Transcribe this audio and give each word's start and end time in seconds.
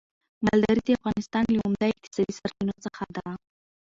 مالداري 0.45 0.81
د 0.85 0.89
افغانستان 0.99 1.43
له 1.53 1.59
عمده 1.67 1.85
اقتصادي 1.91 2.33
سرچينو 2.39 2.73
څخه 2.85 3.03
ده. 3.15 3.25